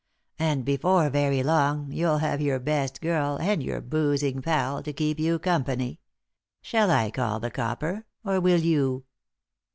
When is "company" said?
5.37-5.99